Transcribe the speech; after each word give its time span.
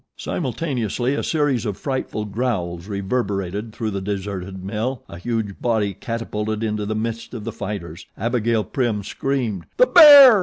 Simultaneously 0.17 1.13
a 1.13 1.21
series 1.21 1.63
of 1.63 1.77
frightful 1.77 2.25
growls 2.25 2.87
reverberated 2.87 3.71
through 3.71 3.91
the 3.91 4.01
deserted 4.01 4.63
mill. 4.63 5.03
A 5.07 5.19
huge 5.19 5.61
body 5.61 5.93
catapulted 5.93 6.63
into 6.63 6.87
the 6.87 6.95
midst 6.95 7.35
of 7.35 7.43
the 7.43 7.51
fighters. 7.53 8.07
Abigail 8.17 8.63
Prim 8.63 9.03
screamed. 9.03 9.67
"The 9.77 9.85
bear!" 9.85 10.39